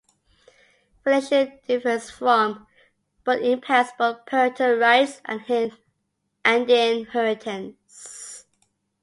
Filiation 1.03 1.59
differs 1.67 2.09
from, 2.09 2.65
but 3.23 3.43
impacts, 3.43 3.93
both 3.99 4.25
parental 4.25 4.73
rights 4.75 5.21
and 5.25 5.43
inheritance. 6.43 8.47